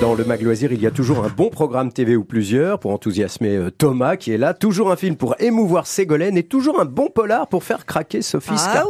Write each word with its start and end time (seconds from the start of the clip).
Dans 0.00 0.14
le 0.14 0.24
Mag 0.24 0.40
Loisir, 0.40 0.72
il 0.72 0.80
y 0.80 0.86
a 0.86 0.90
toujours 0.90 1.22
un 1.24 1.28
bon 1.28 1.50
programme 1.50 1.92
TV 1.92 2.16
ou 2.16 2.24
plusieurs 2.24 2.78
pour 2.80 2.90
enthousiasmer 2.92 3.54
euh, 3.56 3.70
Thomas 3.70 4.16
qui 4.16 4.32
est 4.32 4.38
là, 4.38 4.54
toujours 4.54 4.90
un 4.90 4.96
film 4.96 5.14
pour 5.14 5.34
émouvoir 5.40 5.86
Ségolène 5.86 6.38
et 6.38 6.42
toujours 6.42 6.80
un 6.80 6.86
bon 6.86 7.08
polar 7.08 7.48
pour 7.48 7.64
faire 7.64 7.84
craquer 7.84 8.22
Sophie 8.22 8.54
Ah. 8.56 8.84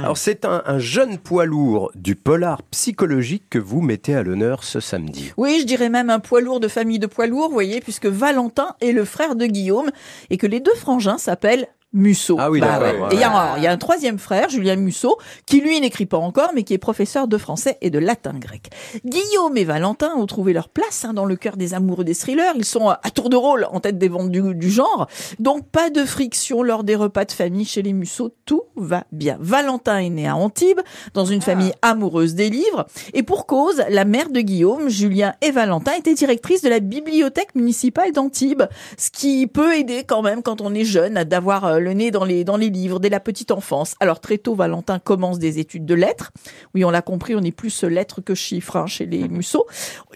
Alors 0.00 0.18
c'est 0.18 0.44
un, 0.44 0.62
un 0.66 0.78
jeune 0.78 1.16
poids 1.16 1.46
lourd 1.46 1.90
du 1.94 2.16
polar 2.16 2.62
psychologique 2.64 3.44
que 3.48 3.58
vous 3.58 3.80
mettez 3.80 4.14
à 4.14 4.22
l'honneur 4.22 4.62
ce 4.62 4.78
samedi. 4.78 5.32
Oui, 5.38 5.58
je 5.62 5.66
dirais 5.66 5.88
même 5.88 6.10
un 6.10 6.20
poids 6.20 6.42
lourd 6.42 6.60
de 6.60 6.68
famille 6.68 6.98
de 6.98 7.06
poids 7.06 7.26
lourds, 7.26 7.48
vous 7.48 7.54
voyez, 7.54 7.80
puisque 7.80 8.06
Valentin 8.06 8.74
est 8.82 8.92
le 8.92 9.06
frère 9.06 9.36
de 9.36 9.46
Guillaume 9.46 9.90
et 10.28 10.36
que 10.36 10.46
les 10.46 10.60
deux 10.60 10.74
frangins 10.74 11.16
s'appellent 11.16 11.66
Musso. 11.92 12.36
Ah 12.38 12.50
oui, 12.50 12.60
ouais. 12.60 12.66
ouais, 12.68 13.08
Et 13.10 13.14
il 13.16 13.20
y, 13.20 13.24
a 13.24 13.28
ouais. 13.30 13.36
un- 13.36 13.56
il 13.58 13.62
y 13.62 13.66
a 13.66 13.72
un 13.72 13.76
troisième 13.76 14.18
frère, 14.18 14.48
Julien 14.48 14.76
Musso, 14.76 15.18
qui 15.46 15.60
lui 15.60 15.78
n'écrit 15.80 16.06
pas 16.06 16.16
encore, 16.18 16.50
mais 16.54 16.62
qui 16.62 16.72
est 16.74 16.78
professeur 16.78 17.28
de 17.28 17.36
français 17.36 17.76
et 17.82 17.90
de 17.90 17.98
latin 17.98 18.32
grec. 18.38 18.70
Guillaume 19.04 19.56
et 19.56 19.64
Valentin 19.64 20.10
ont 20.16 20.26
trouvé 20.26 20.52
leur 20.52 20.68
place 20.68 21.04
hein, 21.04 21.12
dans 21.12 21.24
le 21.26 21.36
cœur 21.36 21.56
des 21.56 21.74
amoureux 21.74 22.04
des 22.04 22.14
thrillers. 22.14 22.54
Ils 22.56 22.64
sont 22.64 22.88
à 22.88 22.98
tour 23.14 23.28
de 23.28 23.36
rôle 23.36 23.66
en 23.70 23.80
tête 23.80 23.98
des 23.98 24.08
ventes 24.08 24.30
du, 24.30 24.54
du 24.54 24.70
genre. 24.70 25.06
Donc 25.38 25.66
pas 25.68 25.90
de 25.90 26.04
friction 26.04 26.62
lors 26.62 26.82
des 26.84 26.94
repas 26.96 27.24
de 27.24 27.32
famille 27.32 27.64
chez 27.64 27.82
les 27.82 27.92
Musso. 27.92 28.34
Tout 28.46 28.62
va 28.76 29.04
bien. 29.12 29.36
Valentin 29.40 29.98
est 29.98 30.10
né 30.10 30.26
à 30.26 30.34
Antibes, 30.36 30.80
dans 31.14 31.24
une 31.26 31.42
famille 31.42 31.72
amoureuse 31.82 32.34
des 32.34 32.48
livres. 32.48 32.86
Et 33.12 33.22
pour 33.22 33.46
cause, 33.46 33.82
la 33.90 34.04
mère 34.04 34.30
de 34.30 34.40
Guillaume, 34.40 34.88
Julien 34.88 35.34
et 35.42 35.50
Valentin 35.50 35.92
étaient 35.98 36.14
directrices 36.14 36.62
de 36.62 36.68
la 36.68 36.80
bibliothèque 36.80 37.54
municipale 37.54 38.12
d'Antibes. 38.12 38.62
Ce 38.96 39.10
qui 39.10 39.46
peut 39.46 39.74
aider 39.76 40.04
quand 40.06 40.22
même 40.22 40.42
quand 40.42 40.60
on 40.60 40.74
est 40.74 40.84
jeune 40.84 41.16
à 41.16 41.24
d'avoir 41.24 41.64
euh, 41.66 41.78
le 41.82 41.92
nez 41.92 42.10
dans 42.10 42.24
les, 42.24 42.44
dans 42.44 42.56
les 42.56 42.70
livres 42.70 42.98
dès 42.98 43.08
la 43.08 43.20
petite 43.20 43.50
enfance. 43.50 43.94
Alors 44.00 44.20
très 44.20 44.38
tôt, 44.38 44.54
Valentin 44.54 44.98
commence 44.98 45.38
des 45.38 45.58
études 45.58 45.84
de 45.84 45.94
lettres. 45.94 46.32
Oui, 46.74 46.84
on 46.84 46.90
l'a 46.90 47.02
compris, 47.02 47.34
on 47.34 47.42
est 47.42 47.52
plus 47.52 47.84
lettres 47.84 48.20
que 48.20 48.34
chiffres 48.34 48.76
hein, 48.76 48.86
chez 48.86 49.06
les 49.06 49.28
Musso. 49.28 49.66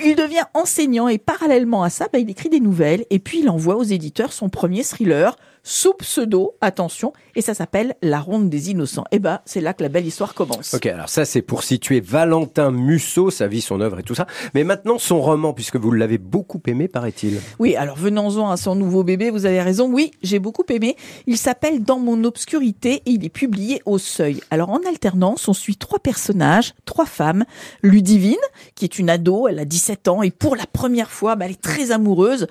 Il 0.02 0.16
devient 0.16 0.44
enseignant 0.54 1.08
et 1.08 1.18
parallèlement 1.18 1.82
à 1.82 1.90
ça, 1.90 2.08
bah, 2.12 2.18
il 2.18 2.30
écrit 2.30 2.48
des 2.48 2.60
nouvelles 2.60 3.04
et 3.10 3.18
puis 3.18 3.40
il 3.40 3.50
envoie 3.50 3.76
aux 3.76 3.82
éditeurs 3.82 4.32
son 4.32 4.48
premier 4.48 4.82
thriller 4.82 5.36
sous 5.68 5.94
pseudo, 5.94 6.54
attention, 6.60 7.12
et 7.34 7.40
ça 7.40 7.52
s'appelle 7.52 7.96
La 8.00 8.20
Ronde 8.20 8.48
des 8.48 8.70
Innocents. 8.70 9.02
Et 9.10 9.18
ben, 9.18 9.40
c'est 9.46 9.60
là 9.60 9.74
que 9.74 9.82
la 9.82 9.88
belle 9.88 10.06
histoire 10.06 10.32
commence. 10.32 10.74
Ok, 10.74 10.86
alors 10.86 11.08
ça 11.08 11.24
c'est 11.24 11.42
pour 11.42 11.64
situer 11.64 11.98
Valentin 11.98 12.70
Musso, 12.70 13.30
sa 13.30 13.48
vie, 13.48 13.60
son 13.60 13.80
œuvre 13.80 13.98
et 13.98 14.04
tout 14.04 14.14
ça. 14.14 14.28
Mais 14.54 14.62
maintenant 14.62 14.96
son 14.98 15.20
roman, 15.20 15.52
puisque 15.52 15.74
vous 15.74 15.90
l'avez 15.90 16.18
beaucoup 16.18 16.62
aimé, 16.68 16.86
paraît-il. 16.86 17.40
Oui, 17.58 17.74
alors 17.74 17.96
venons-en 17.96 18.48
à 18.48 18.56
son 18.56 18.76
nouveau 18.76 19.02
bébé, 19.02 19.30
vous 19.30 19.44
avez 19.44 19.60
raison. 19.60 19.90
Oui, 19.92 20.12
j'ai 20.22 20.38
beaucoup 20.38 20.64
aimé. 20.68 20.94
Il 21.26 21.36
s'appelle 21.36 21.82
Dans 21.82 21.98
mon 21.98 22.22
obscurité 22.22 23.02
et 23.04 23.10
il 23.10 23.24
est 23.24 23.28
publié 23.28 23.82
au 23.86 23.98
seuil. 23.98 24.40
Alors 24.52 24.70
en 24.70 24.78
alternance, 24.88 25.48
on 25.48 25.52
suit 25.52 25.76
trois 25.76 25.98
personnages, 25.98 26.74
trois 26.84 27.06
femmes. 27.06 27.44
Ludivine, 27.82 28.36
qui 28.76 28.84
est 28.84 29.00
une 29.00 29.10
ado, 29.10 29.48
elle 29.48 29.58
a 29.58 29.64
17 29.64 30.06
ans 30.06 30.22
et 30.22 30.30
pour 30.30 30.54
la 30.54 30.66
première 30.66 31.10
fois, 31.10 31.34
bah, 31.34 31.46
elle 31.46 31.52
est 31.52 31.60
très 31.60 31.90
amoureuse. 31.90 32.46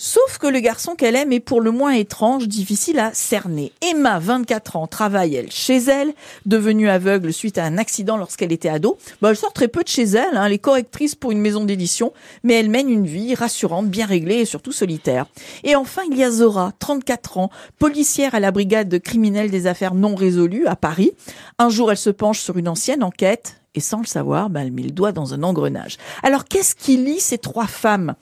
Sauf 0.00 0.38
que 0.38 0.46
le 0.46 0.60
garçon 0.60 0.94
qu'elle 0.94 1.16
aime 1.16 1.32
est 1.32 1.40
pour 1.40 1.60
le 1.60 1.72
moins 1.72 1.90
étrange, 1.90 2.46
difficile 2.46 3.00
à 3.00 3.12
cerner. 3.12 3.72
Emma, 3.82 4.20
24 4.20 4.76
ans, 4.76 4.86
travaille 4.86 5.34
elle 5.34 5.50
chez 5.50 5.78
elle, 5.78 6.14
devenue 6.46 6.88
aveugle 6.88 7.32
suite 7.32 7.58
à 7.58 7.64
un 7.64 7.78
accident 7.78 8.16
lorsqu'elle 8.16 8.52
était 8.52 8.68
ado. 8.68 8.96
Bah, 9.20 9.30
elle 9.30 9.36
sort 9.36 9.52
très 9.52 9.66
peu 9.66 9.82
de 9.82 9.88
chez 9.88 10.04
elle, 10.04 10.36
hein, 10.36 10.46
elle 10.46 10.52
est 10.52 10.58
correctrice 10.58 11.16
pour 11.16 11.32
une 11.32 11.40
maison 11.40 11.64
d'édition, 11.64 12.12
mais 12.44 12.54
elle 12.54 12.70
mène 12.70 12.88
une 12.88 13.08
vie 13.08 13.34
rassurante, 13.34 13.88
bien 13.88 14.06
réglée 14.06 14.36
et 14.36 14.44
surtout 14.44 14.70
solitaire. 14.70 15.26
Et 15.64 15.74
enfin, 15.74 16.02
il 16.08 16.16
y 16.16 16.22
a 16.22 16.30
Zora, 16.30 16.70
34 16.78 17.38
ans, 17.38 17.50
policière 17.80 18.36
à 18.36 18.40
la 18.40 18.52
brigade 18.52 18.88
de 18.88 18.98
criminels 18.98 19.50
des 19.50 19.66
affaires 19.66 19.94
non 19.94 20.14
résolues 20.14 20.68
à 20.68 20.76
Paris. 20.76 21.10
Un 21.58 21.70
jour, 21.70 21.90
elle 21.90 21.98
se 21.98 22.10
penche 22.10 22.38
sur 22.38 22.56
une 22.56 22.68
ancienne 22.68 23.02
enquête 23.02 23.57
et 23.74 23.80
sans 23.80 24.00
le 24.00 24.06
savoir, 24.06 24.50
ben, 24.50 24.62
elle 24.62 24.72
met 24.72 24.82
le 24.82 24.90
doigt 24.90 25.12
dans 25.12 25.34
un 25.34 25.42
engrenage. 25.42 25.98
Alors, 26.22 26.44
qu'est-ce 26.44 26.74
qui 26.74 26.96
lie 26.96 27.20
ces 27.20 27.38
trois 27.38 27.66
femmes? 27.66 28.14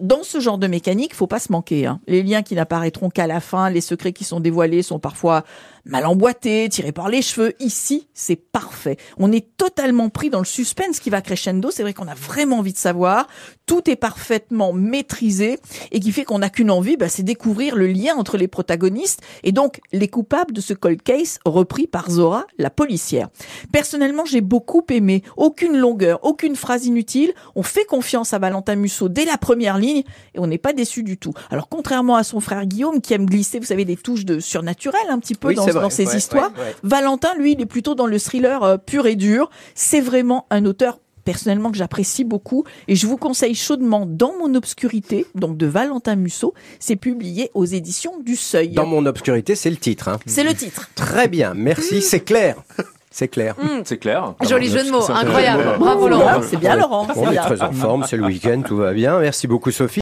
Dans 0.00 0.22
ce 0.22 0.40
genre 0.40 0.58
de 0.58 0.66
mécanique, 0.66 1.14
faut 1.14 1.26
pas 1.26 1.40
se 1.40 1.52
manquer. 1.52 1.86
hein. 1.86 2.00
Les 2.06 2.22
liens 2.22 2.42
qui 2.42 2.54
n'apparaîtront 2.54 3.10
qu'à 3.10 3.26
la 3.26 3.40
fin, 3.40 3.70
les 3.70 3.80
secrets 3.80 4.12
qui 4.12 4.24
sont 4.24 4.40
dévoilés 4.40 4.82
sont 4.82 4.98
parfois 4.98 5.44
mal 5.84 6.06
emboîtés, 6.06 6.68
tirés 6.70 6.92
par 6.92 7.08
les 7.08 7.20
cheveux. 7.20 7.52
Ici, 7.60 8.08
c'est 8.14 8.36
parfait. 8.36 8.96
On 9.18 9.30
est 9.32 9.56
totalement 9.56 10.08
pris 10.08 10.30
dans 10.30 10.38
le 10.38 10.44
suspense 10.46 10.98
qui 11.00 11.10
va 11.10 11.20
crescendo. 11.20 11.70
C'est 11.70 11.82
vrai 11.82 11.92
qu'on 11.92 12.08
a 12.08 12.14
vraiment 12.14 12.60
envie 12.60 12.72
de 12.72 12.78
savoir. 12.78 13.26
Tout 13.66 13.90
est 13.90 13.96
parfaitement 13.96 14.72
maîtrisé 14.72 15.58
et 15.92 16.00
qui 16.00 16.12
fait 16.12 16.24
qu'on 16.24 16.38
n'a 16.38 16.48
qu'une 16.48 16.70
envie, 16.70 16.96
ben, 16.96 17.08
c'est 17.08 17.22
découvrir 17.22 17.76
le 17.76 17.86
lien 17.86 18.14
entre 18.16 18.38
les 18.38 18.48
protagonistes 18.48 19.20
et 19.42 19.52
donc 19.52 19.80
les 19.92 20.08
coupables 20.08 20.52
de 20.54 20.60
ce 20.60 20.72
cold 20.72 21.02
case 21.02 21.38
repris 21.44 21.86
par 21.86 22.10
Zora, 22.10 22.46
la 22.58 22.70
policière. 22.70 23.28
Personnellement, 23.72 24.24
j'ai 24.24 24.40
beaucoup 24.40 24.80
aimé. 24.90 25.22
Aucune 25.36 25.76
longueur, 25.76 26.18
aucune 26.24 26.56
phrase 26.56 26.86
inutile. 26.86 27.32
On 27.54 27.62
fait 27.62 27.84
confiance 27.84 28.32
à 28.32 28.38
Valentin 28.38 28.76
Musso 28.76 29.08
dès 29.08 29.24
la 29.24 29.38
première 29.38 29.78
ligne 29.78 30.02
et 30.34 30.38
on 30.38 30.46
n'est 30.46 30.58
pas 30.58 30.72
déçu 30.72 31.02
du 31.02 31.18
tout. 31.18 31.32
Alors, 31.50 31.68
contrairement 31.68 32.16
à 32.16 32.24
son 32.24 32.40
frère 32.40 32.66
Guillaume 32.66 33.00
qui 33.00 33.14
aime 33.14 33.26
glisser, 33.26 33.58
vous 33.58 33.66
savez, 33.66 33.84
des 33.84 33.96
touches 33.96 34.24
de 34.24 34.40
surnaturel 34.40 35.00
un 35.08 35.18
petit 35.18 35.34
peu 35.34 35.48
Oui, 35.48 35.54
dans, 35.54 35.90
ses 35.90 36.06
Ouais, 36.06 36.16
histoires, 36.16 36.52
ouais, 36.56 36.62
ouais. 36.64 36.74
Valentin, 36.82 37.34
lui, 37.36 37.52
il 37.52 37.60
est 37.60 37.66
plutôt 37.66 37.94
dans 37.94 38.06
le 38.06 38.18
thriller 38.18 38.62
euh, 38.62 38.76
pur 38.76 39.06
et 39.06 39.16
dur. 39.16 39.50
C'est 39.74 40.00
vraiment 40.00 40.46
un 40.50 40.64
auteur 40.64 40.98
personnellement 41.24 41.70
que 41.70 41.78
j'apprécie 41.78 42.22
beaucoup 42.24 42.64
et 42.86 42.96
je 42.96 43.06
vous 43.06 43.16
conseille 43.16 43.54
chaudement 43.54 44.04
Dans 44.04 44.34
mon 44.38 44.54
obscurité, 44.54 45.24
donc 45.34 45.56
de 45.56 45.64
Valentin 45.66 46.16
Musso. 46.16 46.52
C'est 46.78 46.96
publié 46.96 47.50
aux 47.54 47.64
éditions 47.64 48.20
du 48.20 48.36
Seuil. 48.36 48.70
Dans 48.72 48.84
mon 48.86 49.06
obscurité, 49.06 49.54
c'est 49.54 49.70
le 49.70 49.76
titre. 49.78 50.08
hein. 50.08 50.18
C'est 50.26 50.44
le 50.44 50.52
titre. 50.54 50.90
Très 50.94 51.28
bien, 51.28 51.54
merci, 51.54 52.02
c'est 52.02 52.20
clair. 52.20 52.56
C'est 53.16 53.28
clair. 53.28 53.54
C'est 53.84 53.98
clair. 53.98 54.34
Joli 54.42 54.68
jeu 54.68 54.82
de 54.82 54.90
mots, 54.90 55.08
incroyable. 55.08 55.62
Bravo 55.78 56.08
Laurent. 56.08 56.42
c'est 56.42 56.56
bien 56.56 56.74
Laurent. 56.74 57.06
On 57.14 57.30
est 57.30 57.36
très 57.36 57.62
en 57.62 57.70
forme, 57.70 58.04
c'est 58.08 58.16
le 58.16 58.24
week-end, 58.24 58.62
tout 58.66 58.76
va 58.76 58.92
bien. 58.92 59.20
Merci 59.20 59.46
beaucoup 59.46 59.70
Sophie. 59.70 59.92